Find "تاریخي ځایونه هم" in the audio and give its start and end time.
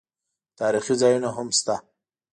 0.59-1.47